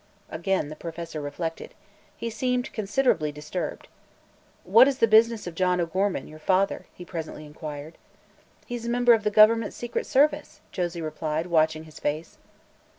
Again 0.31 0.69
the 0.69 0.75
Professor 0.75 1.21
reflected. 1.21 1.75
He 2.17 2.31
seemed 2.31 2.73
considerably 2.73 3.31
disturbed. 3.31 3.87
"What 4.63 4.87
is 4.87 4.97
the 4.97 5.07
business 5.07 5.45
of 5.45 5.53
John 5.53 5.79
O'Gorman, 5.79 6.27
your 6.27 6.39
father?" 6.39 6.87
he 6.91 7.05
presently 7.05 7.45
inquired. 7.45 7.99
"He's 8.65 8.87
a 8.87 8.89
member 8.89 9.13
of 9.13 9.23
the 9.23 9.29
government's 9.29 9.77
secret 9.77 10.07
service," 10.07 10.59
Josie 10.71 11.03
replied, 11.03 11.45
watching 11.45 11.83
his 11.83 11.99
face. 11.99 12.39